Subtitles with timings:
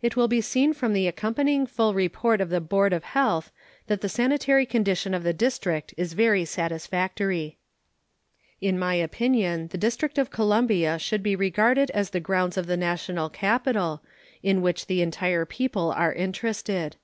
[0.00, 3.52] It will be seen from the accompanying full report of the board of health
[3.88, 7.58] that the sanitary condition of the District is very satisfactory.
[8.62, 12.78] In my opinion the District of Columbia should be regarded as the grounds of the
[12.78, 14.00] national capital,
[14.42, 16.96] in which the entire people are interested.